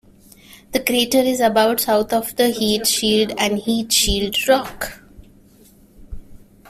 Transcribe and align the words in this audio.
The 0.71 0.79
crater 0.79 1.19
is 1.19 1.39
about 1.39 1.81
south 1.81 2.11
of 2.11 2.35
the 2.35 2.49
heat 2.49 2.87
shield 2.87 3.33
and 3.37 3.59
Heat 3.59 3.91
Shield 3.91 4.35
Rock. 4.47 4.99